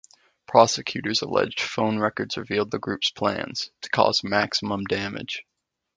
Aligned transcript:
Prosecutors 0.47 1.21
alleged 1.21 1.59
phone 1.61 1.99
records 1.99 2.35
revealed 2.35 2.71
the 2.71 2.79
group's 2.79 3.11
plans: 3.11 3.69
to 3.81 3.89
cause 3.91 4.23
maximum 4.23 4.83
damage. 4.85 5.45